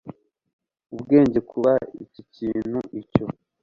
[0.93, 1.71] ubwenge kuba
[2.03, 3.25] iki ikintu icyo